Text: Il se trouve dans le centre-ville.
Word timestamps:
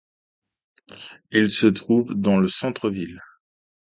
Il 1.29 1.51
se 1.51 1.67
trouve 1.67 2.15
dans 2.15 2.37
le 2.39 2.47
centre-ville. 2.47 3.19